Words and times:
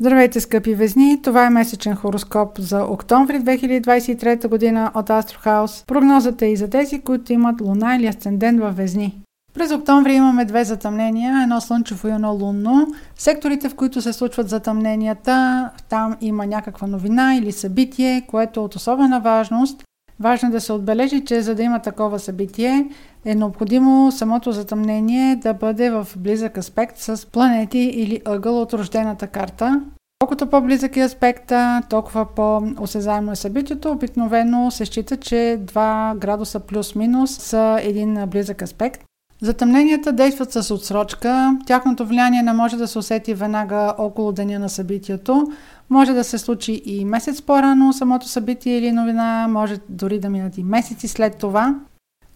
Здравейте, 0.00 0.40
скъпи 0.40 0.74
везни! 0.74 1.22
Това 1.22 1.46
е 1.46 1.50
месечен 1.50 1.96
хороскоп 1.96 2.58
за 2.58 2.84
октомври 2.84 3.40
2023 3.40 4.48
година 4.48 4.90
от 4.94 5.10
Астрохаус. 5.10 5.84
Прогнозата 5.86 6.46
е 6.46 6.52
и 6.52 6.56
за 6.56 6.70
тези, 6.70 7.00
които 7.00 7.32
имат 7.32 7.60
луна 7.60 7.96
или 7.96 8.06
асцендент 8.06 8.60
във 8.60 8.76
везни. 8.76 9.20
През 9.54 9.72
октомври 9.72 10.14
имаме 10.14 10.44
две 10.44 10.64
затъмнения, 10.64 11.42
едно 11.42 11.60
слънчево 11.60 12.08
и 12.08 12.10
едно 12.10 12.32
лунно. 12.32 12.86
Секторите, 13.16 13.68
в 13.68 13.74
които 13.74 14.02
се 14.02 14.12
случват 14.12 14.48
затъмненията, 14.48 15.70
там 15.88 16.16
има 16.20 16.46
някаква 16.46 16.86
новина 16.86 17.36
или 17.36 17.52
събитие, 17.52 18.26
което 18.28 18.60
е 18.60 18.62
от 18.62 18.74
особена 18.74 19.20
важност. 19.20 19.84
Важно 20.20 20.48
е 20.48 20.52
да 20.52 20.60
се 20.60 20.72
отбележи, 20.72 21.24
че 21.24 21.42
за 21.42 21.54
да 21.54 21.62
има 21.62 21.78
такова 21.78 22.18
събитие, 22.18 22.88
е 23.28 23.34
необходимо 23.34 24.12
самото 24.12 24.52
затъмнение 24.52 25.36
да 25.36 25.54
бъде 25.54 25.90
в 25.90 26.08
близък 26.16 26.58
аспект 26.58 26.98
с 26.98 27.26
планети 27.26 27.78
или 27.78 28.20
ъгъл 28.24 28.62
от 28.62 28.74
рождената 28.74 29.26
карта. 29.26 29.80
Колкото 30.18 30.46
по-близък 30.46 30.96
е 30.96 31.00
аспекта, 31.00 31.82
толкова 31.90 32.26
по-осезаемо 32.26 33.32
е 33.32 33.36
събитието. 33.36 33.90
Обикновено 33.90 34.70
се 34.70 34.84
счита, 34.84 35.16
че 35.16 35.60
2 35.64 36.18
градуса 36.18 36.60
плюс-минус 36.60 37.30
са 37.30 37.78
един 37.82 38.26
близък 38.26 38.62
аспект. 38.62 39.04
Затъмненията 39.42 40.12
действат 40.12 40.52
с 40.52 40.74
отсрочка. 40.74 41.58
Тяхното 41.66 42.06
влияние 42.06 42.42
не 42.42 42.52
може 42.52 42.76
да 42.76 42.88
се 42.88 42.98
усети 42.98 43.34
веднага 43.34 43.94
около 43.98 44.32
деня 44.32 44.58
на 44.58 44.68
събитието. 44.68 45.46
Може 45.90 46.12
да 46.12 46.24
се 46.24 46.38
случи 46.38 46.82
и 46.84 47.04
месец 47.04 47.42
по-рано 47.42 47.92
самото 47.92 48.28
събитие 48.28 48.78
или 48.78 48.92
новина, 48.92 49.46
може 49.48 49.76
дори 49.88 50.20
да 50.20 50.30
минат 50.30 50.58
и 50.58 50.62
месеци 50.62 51.08
след 51.08 51.36
това. 51.36 51.74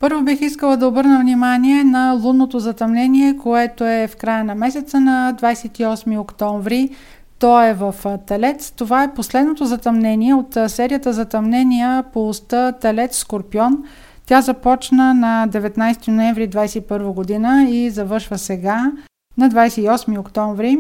Първо 0.03 0.23
бих 0.23 0.41
искала 0.41 0.77
да 0.77 0.87
обърна 0.87 1.19
внимание 1.21 1.85
на 1.85 2.13
лунното 2.23 2.59
затъмнение, 2.59 3.37
което 3.37 3.85
е 3.85 4.09
в 4.09 4.17
края 4.17 4.45
на 4.45 4.55
месеца 4.55 5.01
на 5.01 5.35
28 5.41 6.21
октомври. 6.21 6.91
То 7.39 7.63
е 7.63 7.75
в 7.75 7.95
Телец. 8.27 8.71
Това 8.71 9.03
е 9.03 9.15
последното 9.15 9.65
затъмнение 9.65 10.35
от 10.35 10.57
серията 10.67 11.13
затъмнения 11.13 12.03
по 12.03 12.29
уста 12.29 12.73
Телец 12.81 13.19
Скорпион. 13.19 13.85
Тя 14.27 14.41
започна 14.41 15.15
на 15.15 15.49
19 15.49 16.09
ноември 16.09 16.51
2021 16.51 17.13
година 17.13 17.67
и 17.71 17.91
завършва 17.91 18.39
сега 18.39 18.93
на 19.39 19.51
28 19.51 20.21
октомври. 20.21 20.79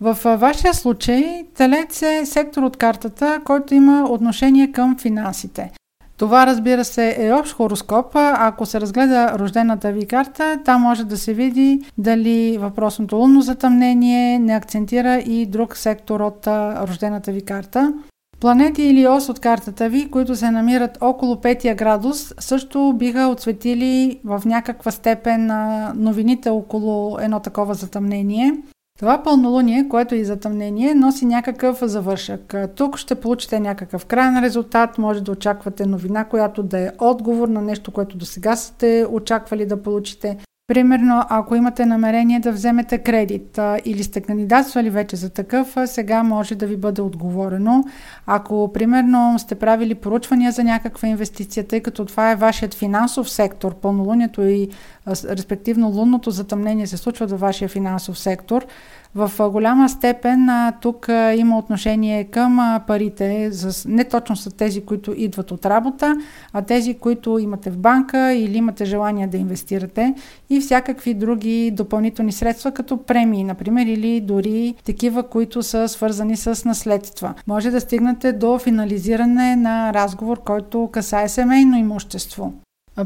В 0.00 0.36
вашия 0.36 0.74
случай 0.74 1.44
Телец 1.56 2.02
е 2.02 2.26
сектор 2.26 2.62
от 2.62 2.76
картата, 2.76 3.40
който 3.44 3.74
има 3.74 4.06
отношение 4.10 4.72
към 4.72 4.96
финансите. 4.98 5.72
Това, 6.16 6.46
разбира 6.46 6.84
се, 6.84 7.16
е 7.18 7.32
общ 7.32 7.52
хороскоп. 7.52 8.06
Ако 8.14 8.66
се 8.66 8.80
разгледа 8.80 9.38
рождената 9.38 9.92
ви 9.92 10.06
карта, 10.06 10.58
там 10.64 10.82
може 10.82 11.04
да 11.04 11.18
се 11.18 11.34
види 11.34 11.80
дали 11.98 12.58
въпросното 12.58 13.16
лунно 13.16 13.40
затъмнение 13.40 14.38
не 14.38 14.56
акцентира 14.56 15.16
и 15.18 15.46
друг 15.46 15.76
сектор 15.76 16.20
от 16.20 16.46
рождената 16.88 17.32
ви 17.32 17.42
карта. 17.42 17.92
Планети 18.40 18.82
или 18.82 19.06
ос 19.06 19.28
от 19.28 19.40
картата 19.40 19.88
ви, 19.88 20.10
които 20.10 20.36
се 20.36 20.50
намират 20.50 20.98
около 21.00 21.40
петия 21.40 21.74
градус, 21.74 22.34
също 22.38 22.92
биха 22.96 23.26
отсветили 23.26 24.20
в 24.24 24.42
някаква 24.44 24.90
степен 24.90 25.50
новините 25.94 26.50
около 26.50 27.18
едно 27.20 27.40
такова 27.40 27.74
затъмнение. 27.74 28.52
Това 28.98 29.22
пълнолуние, 29.22 29.88
което 29.88 30.14
е 30.14 30.18
и 30.18 30.24
затъмнение, 30.24 30.94
носи 30.94 31.26
някакъв 31.26 31.78
завършък. 31.82 32.54
Тук 32.76 32.98
ще 32.98 33.14
получите 33.14 33.60
някакъв 33.60 34.06
крайен 34.06 34.44
резултат, 34.44 34.98
може 34.98 35.20
да 35.20 35.32
очаквате 35.32 35.86
новина, 35.86 36.24
която 36.24 36.62
да 36.62 36.78
е 36.78 36.90
отговор 36.98 37.48
на 37.48 37.62
нещо, 37.62 37.90
което 37.90 38.16
до 38.16 38.24
сега 38.24 38.56
сте 38.56 39.06
очаквали 39.10 39.66
да 39.66 39.82
получите. 39.82 40.38
Примерно, 40.66 41.24
ако 41.28 41.54
имате 41.54 41.86
намерение 41.86 42.40
да 42.40 42.52
вземете 42.52 42.98
кредит 42.98 43.58
а, 43.58 43.78
или 43.84 44.02
сте 44.02 44.20
кандидатствали 44.20 44.90
вече 44.90 45.16
за 45.16 45.30
такъв, 45.30 45.76
а, 45.76 45.86
сега 45.86 46.22
може 46.22 46.54
да 46.54 46.66
ви 46.66 46.76
бъде 46.76 47.02
отговорено. 47.02 47.84
Ако, 48.26 48.72
примерно, 48.72 49.38
сте 49.38 49.54
правили 49.54 49.94
поручвания 49.94 50.52
за 50.52 50.64
някаква 50.64 51.08
инвестиция, 51.08 51.68
тъй 51.68 51.80
като 51.80 52.04
това 52.04 52.30
е 52.30 52.36
вашият 52.36 52.74
финансов 52.74 53.30
сектор, 53.30 53.74
пълнолунието 53.74 54.42
и 54.42 54.68
а, 55.06 55.10
респективно 55.10 55.88
лунното 55.88 56.30
затъмнение 56.30 56.86
се 56.86 56.96
случват 56.96 57.30
във 57.30 57.40
вашия 57.40 57.68
финансов 57.68 58.18
сектор, 58.18 58.66
в 59.14 59.50
голяма 59.50 59.88
степен 59.88 60.48
тук 60.80 61.08
има 61.36 61.58
отношение 61.58 62.24
към 62.24 62.80
парите, 62.86 63.50
не 63.86 64.04
точно 64.04 64.36
са 64.36 64.50
тези, 64.50 64.84
които 64.84 65.14
идват 65.16 65.50
от 65.50 65.66
работа, 65.66 66.16
а 66.52 66.62
тези, 66.62 66.94
които 66.94 67.38
имате 67.38 67.70
в 67.70 67.78
банка 67.78 68.32
или 68.32 68.56
имате 68.56 68.84
желание 68.84 69.26
да 69.26 69.36
инвестирате 69.36 70.14
и 70.50 70.60
всякакви 70.60 71.14
други 71.14 71.70
допълнителни 71.70 72.32
средства, 72.32 72.72
като 72.72 72.96
премии, 72.96 73.44
например, 73.44 73.86
или 73.86 74.20
дори 74.20 74.74
такива, 74.84 75.22
които 75.22 75.62
са 75.62 75.88
свързани 75.88 76.36
с 76.36 76.64
наследства. 76.64 77.34
Може 77.46 77.70
да 77.70 77.80
стигнете 77.80 78.32
до 78.32 78.58
финализиране 78.58 79.56
на 79.56 79.94
разговор, 79.94 80.40
който 80.44 80.88
касае 80.92 81.28
семейно 81.28 81.76
имущество. 81.76 82.52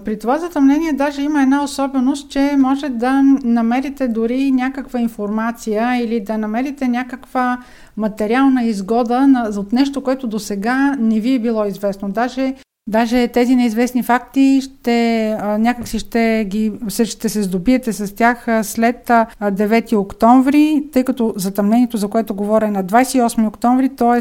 При 0.05 0.19
това 0.19 0.39
затъмнение 0.39 0.93
даже 0.93 1.23
има 1.23 1.43
една 1.43 1.63
особеност, 1.63 2.31
че 2.31 2.57
може 2.59 2.89
да 2.89 3.23
намерите 3.45 4.09
дори 4.09 4.51
някаква 4.51 5.01
информация 5.01 6.05
или 6.05 6.21
да 6.21 6.39
намерите 6.39 6.89
някаква 6.89 7.59
материална 7.97 8.65
изгода 8.65 9.51
от 9.57 9.73
нещо, 9.73 10.01
което 10.01 10.27
до 10.27 10.39
сега 10.39 10.97
не 10.99 11.21
ви 11.21 11.35
е 11.35 11.39
било 11.39 11.65
известно. 11.65 12.09
Даже 12.09 12.55
Даже 12.89 13.29
тези 13.29 13.57
неизвестни 13.57 14.03
факти 14.03 14.61
ще, 14.63 15.37
някакси 15.59 15.99
ще, 15.99 16.45
ги, 16.49 16.73
ще 16.89 17.29
се 17.29 17.43
здобиете 17.43 17.93
с 17.93 18.15
тях 18.15 18.47
след 18.63 19.09
9 19.09 19.97
октомври, 19.97 20.85
тъй 20.93 21.05
като 21.05 21.35
затъмнението, 21.37 21.97
за 21.97 22.09
което 22.09 22.35
говоря 22.35 22.67
е 22.67 22.71
на 22.71 22.85
28 22.85 23.49
октомври, 23.49 23.89
т.е 23.89 24.21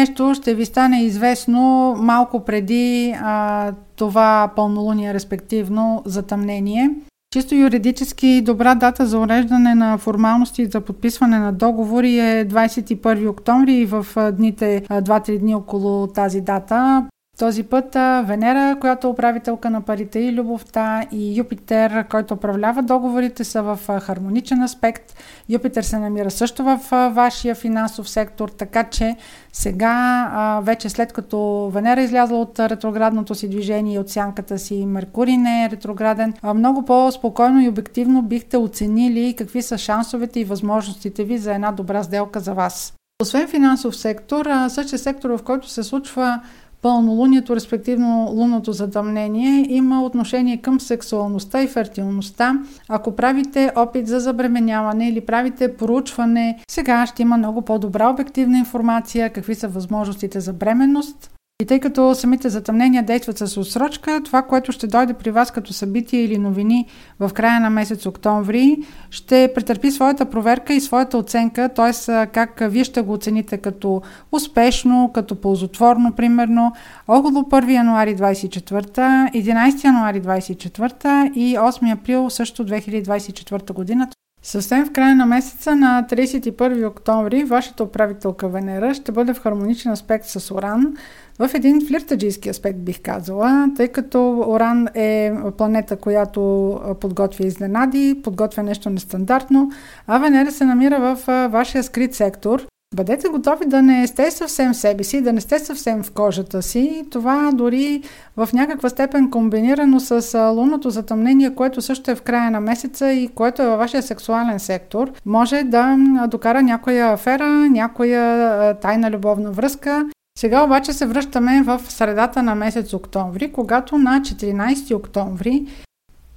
нещо 0.00 0.34
ще 0.34 0.54
ви 0.54 0.64
стане 0.64 1.02
известно 1.02 1.94
малко 1.98 2.44
преди 2.44 3.14
а, 3.22 3.72
това 3.96 4.50
пълнолуние, 4.56 5.14
респективно 5.14 6.02
затъмнение. 6.06 6.90
Чисто 7.32 7.54
юридически 7.54 8.42
добра 8.44 8.74
дата 8.74 9.06
за 9.06 9.18
уреждане 9.18 9.74
на 9.74 9.98
формалности 9.98 10.66
за 10.66 10.80
подписване 10.80 11.38
на 11.38 11.52
договори 11.52 12.18
е 12.18 12.48
21 12.48 13.30
октомври 13.30 13.74
и 13.74 13.86
в 13.86 14.06
дните 14.32 14.82
2-3 14.90 15.38
дни 15.38 15.54
около 15.54 16.06
тази 16.06 16.40
дата 16.40 17.06
този 17.40 17.62
път 17.62 17.94
Венера, 18.24 18.76
която 18.80 19.06
е 19.06 19.10
управителка 19.10 19.70
на 19.70 19.80
парите 19.80 20.18
и 20.18 20.32
любовта 20.32 21.04
и 21.12 21.38
Юпитер, 21.38 22.08
който 22.08 22.34
управлява 22.34 22.82
договорите 22.82 23.44
са 23.44 23.62
в 23.62 23.78
хармоничен 24.00 24.62
аспект. 24.62 25.14
Юпитер 25.48 25.82
се 25.82 25.98
намира 25.98 26.30
също 26.30 26.64
в 26.64 26.78
вашия 27.12 27.54
финансов 27.54 28.10
сектор, 28.10 28.48
така 28.48 28.84
че 28.84 29.16
сега 29.52 30.60
вече 30.62 30.88
след 30.88 31.12
като 31.12 31.70
Венера 31.74 32.00
е 32.00 32.04
излязла 32.04 32.40
от 32.40 32.60
ретроградното 32.60 33.34
си 33.34 33.48
движение 33.48 33.94
и 33.94 33.98
от 33.98 34.10
сянката 34.10 34.58
си, 34.58 34.86
Меркурий 34.86 35.36
не 35.36 35.64
е 35.64 35.70
ретрограден, 35.70 36.34
много 36.54 36.84
по-спокойно 36.84 37.60
и 37.60 37.68
обективно 37.68 38.22
бихте 38.22 38.56
оценили 38.56 39.34
какви 39.38 39.62
са 39.62 39.78
шансовете 39.78 40.40
и 40.40 40.44
възможностите 40.44 41.24
ви 41.24 41.38
за 41.38 41.54
една 41.54 41.72
добра 41.72 42.02
сделка 42.02 42.40
за 42.40 42.54
вас. 42.54 42.94
Освен 43.22 43.48
финансов 43.48 43.96
сектор, 43.96 44.46
същия 44.68 44.98
сектор, 44.98 45.30
в 45.30 45.42
който 45.42 45.68
се 45.68 45.82
случва 45.82 46.40
пълнолунието, 46.82 47.56
респективно 47.56 48.28
лунното 48.30 48.72
затъмнение, 48.72 49.66
има 49.68 50.04
отношение 50.04 50.56
към 50.56 50.80
сексуалността 50.80 51.62
и 51.62 51.68
фертилността. 51.68 52.58
Ако 52.88 53.16
правите 53.16 53.72
опит 53.76 54.06
за 54.06 54.20
забременяване 54.20 55.08
или 55.08 55.20
правите 55.20 55.76
проучване, 55.76 56.58
сега 56.70 57.06
ще 57.06 57.22
има 57.22 57.36
много 57.36 57.62
по-добра 57.62 58.08
обективна 58.10 58.58
информация, 58.58 59.30
какви 59.30 59.54
са 59.54 59.68
възможностите 59.68 60.40
за 60.40 60.52
бременност, 60.52 61.30
и 61.60 61.64
тъй 61.66 61.80
като 61.80 62.14
самите 62.14 62.48
затъмнения 62.48 63.02
действат 63.02 63.38
с 63.38 63.56
отсрочка, 63.56 64.20
това, 64.24 64.42
което 64.42 64.72
ще 64.72 64.86
дойде 64.86 65.12
при 65.12 65.30
вас 65.30 65.50
като 65.50 65.72
събитие 65.72 66.22
или 66.22 66.38
новини 66.38 66.86
в 67.20 67.30
края 67.34 67.60
на 67.60 67.70
месец 67.70 68.06
октомври, 68.06 68.76
ще 69.10 69.52
претърпи 69.54 69.90
своята 69.90 70.24
проверка 70.24 70.74
и 70.74 70.80
своята 70.80 71.18
оценка, 71.18 71.68
т.е. 71.68 72.26
как 72.26 72.62
вие 72.62 72.84
ще 72.84 73.02
го 73.02 73.12
оцените 73.12 73.58
като 73.58 74.02
успешно, 74.32 75.10
като 75.14 75.34
ползотворно, 75.34 76.12
примерно, 76.12 76.72
около 77.08 77.42
1 77.42 77.70
януари 77.70 78.16
24, 78.16 78.98
11 79.34 79.84
януари 79.84 80.22
24 80.22 81.32
и 81.32 81.56
8 81.56 81.92
април 81.92 82.30
също 82.30 82.66
2024 82.66 83.72
година. 83.72 84.08
Съвсем 84.42 84.86
в 84.86 84.92
края 84.92 85.16
на 85.16 85.26
месеца 85.26 85.76
на 85.76 86.06
31 86.10 86.88
октомври 86.88 87.44
вашата 87.44 87.84
управителка 87.84 88.48
Венера 88.48 88.94
ще 88.94 89.12
бъде 89.12 89.34
в 89.34 89.40
хармоничен 89.40 89.92
аспект 89.92 90.26
с 90.26 90.54
Оран, 90.54 90.96
в 91.38 91.50
един 91.54 91.86
флиртаджийски 91.86 92.48
аспект 92.48 92.78
бих 92.78 93.02
казала, 93.02 93.68
тъй 93.76 93.88
като 93.88 94.44
Оран 94.48 94.88
е 94.94 95.32
планета, 95.58 95.96
която 95.96 96.80
подготвя 97.00 97.46
изненади, 97.46 98.20
подготвя 98.24 98.62
нещо 98.62 98.90
нестандартно, 98.90 99.70
а 100.06 100.18
Венера 100.18 100.50
се 100.50 100.64
намира 100.64 101.00
в 101.00 101.48
вашия 101.48 101.82
скрит 101.82 102.14
сектор, 102.14 102.66
Бъдете 102.94 103.28
готови 103.28 103.66
да 103.66 103.82
не 103.82 104.06
сте 104.06 104.30
съвсем 104.30 104.74
себе 104.74 105.04
си, 105.04 105.20
да 105.20 105.32
не 105.32 105.40
сте 105.40 105.58
съвсем 105.58 106.02
в 106.02 106.10
кожата 106.12 106.62
си. 106.62 107.04
Това 107.10 107.50
дори 107.54 108.02
в 108.36 108.48
някаква 108.52 108.88
степен 108.88 109.30
комбинирано 109.30 110.00
с 110.00 110.38
лунното 110.54 110.90
затъмнение, 110.90 111.54
което 111.54 111.82
също 111.82 112.10
е 112.10 112.14
в 112.14 112.22
края 112.22 112.50
на 112.50 112.60
месеца 112.60 113.12
и 113.12 113.28
което 113.28 113.62
е 113.62 113.66
във 113.66 113.78
вашия 113.78 114.02
сексуален 114.02 114.60
сектор, 114.60 115.12
може 115.26 115.62
да 115.62 115.96
докара 116.28 116.62
някоя 116.62 117.12
афера, 117.12 117.48
някоя 117.48 118.74
тайна 118.74 119.10
любовна 119.10 119.50
връзка. 119.50 120.06
Сега 120.38 120.64
обаче 120.64 120.92
се 120.92 121.06
връщаме 121.06 121.62
в 121.62 121.80
средата 121.88 122.42
на 122.42 122.54
месец 122.54 122.92
октомври, 122.92 123.52
когато 123.52 123.98
на 123.98 124.20
14 124.20 124.96
октомври 124.96 125.66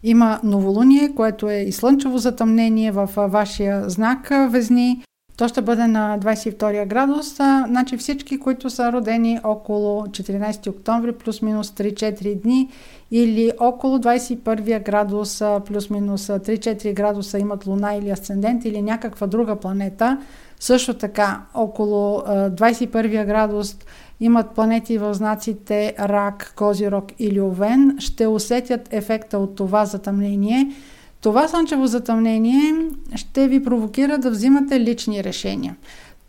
има 0.03 0.39
новолуние, 0.43 1.15
което 1.15 1.49
е 1.49 1.55
и 1.55 1.71
слънчево 1.71 2.17
затъмнение 2.17 2.91
в 2.91 3.09
вашия 3.17 3.89
знак 3.89 4.31
Везни. 4.49 5.03
То 5.37 5.47
ще 5.47 5.61
бъде 5.61 5.87
на 5.87 6.19
22 6.19 6.85
градус. 6.85 7.35
Значи 7.67 7.97
всички, 7.97 8.39
които 8.39 8.69
са 8.69 8.91
родени 8.91 9.39
около 9.43 10.05
14 10.05 10.69
октомври, 10.69 11.11
плюс-минус 11.11 11.71
3-4 11.71 12.41
дни 12.41 12.69
или 13.11 13.51
около 13.59 13.97
21 13.97 14.83
градус, 14.83 15.43
плюс-минус 15.65 16.27
3-4 16.27 16.93
градуса 16.93 17.39
имат 17.39 17.67
луна 17.67 17.95
или 17.95 18.09
асцендент 18.09 18.65
или 18.65 18.81
някаква 18.81 19.27
друга 19.27 19.55
планета. 19.55 20.17
Също 20.59 20.93
така, 20.93 21.41
около 21.53 22.19
21 22.19 23.25
градус 23.25 23.77
имат 24.19 24.51
планети 24.51 24.97
в 24.97 25.13
знаците 25.13 25.95
Рак, 25.99 26.53
Козирог 26.55 27.05
или 27.19 27.41
Овен, 27.41 27.95
ще 27.99 28.27
усетят 28.27 28.93
ефекта 28.93 29.37
от 29.37 29.55
това 29.55 29.85
затъмнение– 29.85 30.71
това 31.23 31.47
слънчево 31.47 31.87
затъмнение 31.87 32.73
ще 33.15 33.47
ви 33.47 33.63
провокира 33.63 34.17
да 34.17 34.31
взимате 34.31 34.79
лични 34.79 35.23
решения. 35.23 35.75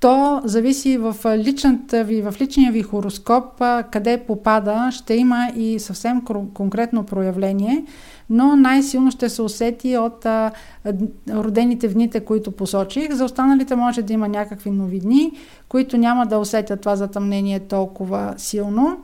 То 0.01 0.41
зависи 0.45 0.99
в, 0.99 1.17
личната 1.37 2.05
ви, 2.05 2.23
в 2.23 2.35
личния 2.41 2.73
ви 2.73 2.83
хороскоп, 2.83 3.45
къде 3.91 4.25
попада, 4.27 4.89
ще 4.93 5.15
има 5.15 5.49
и 5.57 5.79
съвсем 5.79 6.23
конкретно 6.55 7.05
проявление, 7.05 7.85
но 8.31 8.57
най-силно 8.57 9.11
ще 9.11 9.29
се 9.29 9.43
усети 9.43 9.97
от 9.97 10.27
родените 11.31 11.89
в 11.89 11.95
дните, 11.95 12.21
които 12.21 12.53
посочих. 12.53 13.13
За 13.13 13.25
останалите 13.25 13.77
може 13.77 14.03
да 14.03 14.13
има 14.13 14.29
някакви 14.29 14.71
новидни, 14.71 15.33
които 15.69 15.97
няма 15.97 16.27
да 16.27 16.39
усетят 16.39 16.81
това 16.81 16.97
затъмнение 16.97 17.61
толкова 17.61 18.35
силно. 18.37 18.97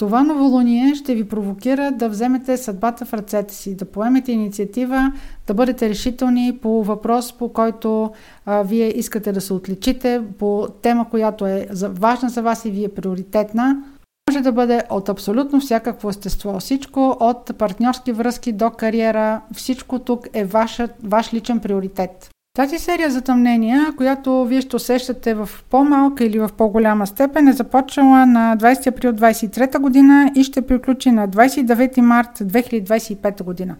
Това 0.00 0.22
новолуние 0.22 0.94
ще 0.94 1.14
ви 1.14 1.28
провокира 1.28 1.90
да 1.92 2.08
вземете 2.08 2.56
съдбата 2.56 3.04
в 3.04 3.14
ръцете 3.14 3.54
си, 3.54 3.76
да 3.76 3.84
поемете 3.84 4.32
инициатива, 4.32 5.12
да 5.46 5.54
бъдете 5.54 5.88
решителни 5.88 6.58
по 6.62 6.84
въпрос, 6.84 7.32
по 7.32 7.52
който 7.52 8.10
а, 8.46 8.62
вие 8.62 8.98
искате 8.98 9.32
да 9.32 9.40
се 9.40 9.52
отличите, 9.52 10.22
по 10.38 10.68
тема, 10.82 11.10
която 11.10 11.46
е 11.46 11.68
важна 11.82 12.28
за 12.28 12.42
вас 12.42 12.64
и 12.64 12.70
ви 12.70 12.84
е 12.84 12.88
приоритетна. 12.88 13.82
Може 14.30 14.40
да 14.40 14.52
бъде 14.52 14.82
от 14.90 15.08
абсолютно 15.08 15.60
всякакво 15.60 16.08
естество. 16.08 16.60
Всичко 16.60 17.16
от 17.20 17.58
партньорски 17.58 18.12
връзки 18.12 18.52
до 18.52 18.70
кариера, 18.70 19.40
всичко 19.54 19.98
тук 19.98 20.28
е 20.32 20.44
ваша, 20.44 20.88
ваш 21.02 21.34
личен 21.34 21.60
приоритет. 21.60 22.30
Тази 22.60 22.78
серия 22.78 23.10
затъмнения, 23.10 23.92
която 23.96 24.44
вие 24.44 24.60
ще 24.60 24.76
усещате 24.76 25.34
в 25.34 25.48
по-малка 25.70 26.24
или 26.24 26.38
в 26.38 26.50
по-голяма 26.56 27.06
степен, 27.06 27.48
е 27.48 27.52
започнала 27.52 28.26
на 28.26 28.56
20 28.56 28.86
април 28.86 29.12
2023 29.12 29.78
година 29.78 30.30
и 30.36 30.44
ще 30.44 30.62
приключи 30.62 31.10
на 31.10 31.28
29 31.28 32.00
март 32.00 32.38
2025 32.38 33.42
година. 33.42 33.76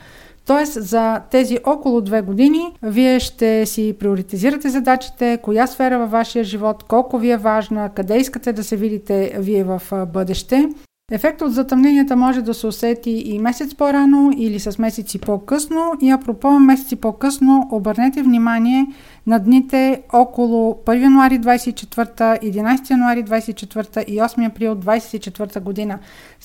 Тоест 0.47 0.73
за 0.83 1.21
тези 1.31 1.59
около 1.67 2.01
две 2.01 2.23
години 2.23 2.73
вие 2.83 3.21
ще 3.21 3.67
си 3.67 3.97
приоритизирате 4.01 4.69
задачите, 4.69 5.39
коя 5.43 5.67
сфера 5.67 5.99
във 5.99 6.11
вашия 6.11 6.45
живот, 6.45 6.83
колко 6.83 7.19
ви 7.19 7.31
е 7.31 7.37
важна, 7.37 7.91
къде 7.95 8.19
искате 8.19 8.53
да 8.53 8.65
се 8.65 8.77
видите 8.77 9.35
вие 9.39 9.65
в 9.65 9.83
бъдеще. 10.13 10.69
Ефектът 11.13 11.49
от 11.49 11.55
затъмненията 11.55 12.17
може 12.17 12.43
да 12.43 12.55
се 12.55 12.67
усети 12.67 13.11
и 13.11 13.39
месец 13.39 13.75
по-рано 13.75 14.31
или 14.37 14.61
с 14.61 14.79
месеци 14.79 15.19
по-късно 15.19 15.93
и 16.01 16.11
апропо 16.11 16.51
месеци 16.51 16.97
по-късно 16.97 17.69
обърнете 17.73 18.23
внимание 18.23 18.87
на 19.27 19.39
дните 19.39 20.03
около 20.13 20.83
1 20.87 21.03
януари 21.03 21.41
24, 21.41 22.43
11 22.43 22.91
януари 22.91 23.25
24 23.25 24.05
и 24.05 24.19
8 24.19 24.47
април 24.47 24.77
24 24.77 25.61
година. 25.61 25.99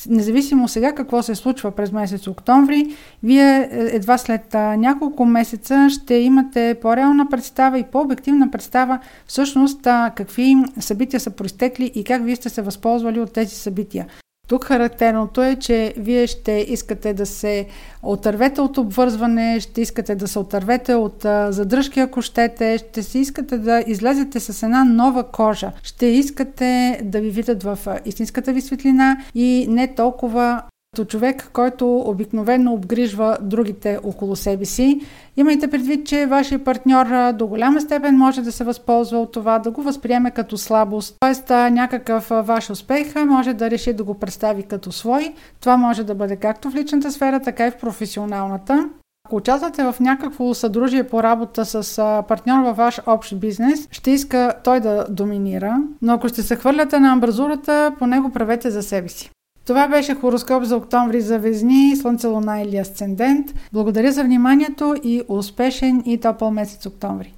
Независимо 0.10 0.68
сега 0.68 0.96
какво 0.96 1.24
се 1.24 1.36
случва 1.36 1.72
през 1.72 1.92
месец 1.92 2.28
октомври, 2.28 2.96
вие 3.24 3.58
е, 3.58 3.70
едва 3.72 4.18
след 4.18 4.54
няколко 4.54 5.26
месеца 5.26 5.88
ще 5.90 6.16
имате 6.16 6.78
по-реална 6.82 7.30
представа 7.30 7.80
и 7.80 7.84
по-обективна 7.84 8.52
представа 8.52 9.00
всъщност 9.28 9.82
какви 10.16 10.56
събития 10.80 11.20
са 11.20 11.32
проистекли 11.32 11.92
и 11.96 12.04
как 12.04 12.26
вие 12.26 12.36
сте 12.36 12.50
се 12.50 12.62
възползвали 12.62 13.20
от 13.20 13.34
тези 13.34 13.56
събития. 13.56 14.06
Тук 14.48 14.66
характерното 14.66 15.44
е, 15.44 15.56
че 15.56 15.94
вие 15.98 16.28
ще 16.28 16.52
искате 16.52 17.14
да 17.14 17.26
се 17.26 17.68
отървете 18.04 18.62
от 18.62 18.78
обвързване, 18.78 19.60
ще 19.60 19.82
искате 19.82 20.16
да 20.16 20.28
се 20.28 20.40
отървете 20.40 20.96
от 20.96 21.26
задръжки, 21.50 22.00
ако 22.00 22.22
щете, 22.22 22.78
ще 22.78 23.04
си 23.04 23.20
искате 23.20 23.58
да 23.58 23.84
излезете 23.88 24.40
с 24.40 24.64
една 24.64 24.84
нова 24.84 25.24
кожа, 25.24 25.72
ще 25.84 26.06
искате 26.06 27.00
да 27.04 27.20
ви 27.20 27.30
видят 27.30 27.64
в 27.64 27.80
истинската 28.06 28.54
ви 28.54 28.62
светлина 28.62 29.18
и 29.36 29.68
не 29.70 29.96
толкова 29.96 30.62
като 30.96 31.06
човек, 31.06 31.50
който 31.54 31.98
обикновено 31.98 32.74
обгрижва 32.74 33.38
другите 33.42 34.00
около 34.04 34.36
себе 34.36 34.66
си. 34.66 35.02
Имайте 35.38 35.68
предвид, 35.68 36.08
че 36.08 36.26
вашия 36.26 36.64
партньор 36.64 37.06
до 37.34 37.48
голяма 37.48 37.82
степен 37.82 38.18
може 38.18 38.42
да 38.42 38.52
се 38.52 38.64
възползва 38.64 39.20
от 39.20 39.32
това, 39.32 39.60
да 39.60 39.72
го 39.72 39.82
възприеме 39.82 40.32
като 40.32 40.58
слабост. 40.58 41.16
Тоест 41.20 41.50
някакъв 41.50 42.28
ваш 42.30 42.70
успех 42.70 43.16
може 43.26 43.54
да 43.54 43.70
реши 43.70 43.94
да 43.94 44.04
го 44.04 44.14
представи 44.14 44.64
като 44.64 44.92
свой. 44.92 45.34
Това 45.60 45.78
може 45.78 46.04
да 46.04 46.16
бъде 46.16 46.36
както 46.36 46.72
в 46.72 46.76
личната 46.76 47.12
сфера, 47.12 47.40
така 47.40 47.68
и 47.68 47.72
в 47.72 47.78
професионалната. 47.78 48.90
Ако 49.28 49.36
участвате 49.36 49.84
в 49.84 49.96
някакво 50.00 50.54
съдружие 50.54 51.04
по 51.04 51.24
работа 51.24 51.66
с 51.66 52.24
партньор 52.28 52.64
във 52.64 52.78
ваш 52.78 53.02
общ 53.06 53.40
бизнес, 53.40 53.88
ще 53.92 54.12
иска 54.12 54.54
той 54.64 54.80
да 54.80 55.06
доминира, 55.10 55.78
но 56.02 56.14
ако 56.14 56.30
ще 56.30 56.42
се 56.42 56.56
хвърляте 56.56 57.00
на 57.00 57.12
амбразурата, 57.12 57.92
по 58.00 58.08
него 58.08 58.32
правете 58.32 58.70
за 58.70 58.84
себе 58.84 59.10
си. 59.10 59.32
Това 59.66 59.88
беше 59.88 60.16
хороскоп 60.16 60.64
за 60.64 60.78
октомври 60.78 61.22
за 61.22 61.40
Везни, 61.40 61.96
Слънце, 61.96 62.28
Луна 62.28 62.62
или 62.62 62.78
Асцендент. 62.78 63.54
Благодаря 63.74 64.12
за 64.12 64.24
вниманието 64.24 64.96
и 65.04 65.22
успешен 65.28 66.04
и 66.06 66.18
топъл 66.18 66.52
месец 66.52 66.86
октомври. 66.86 67.34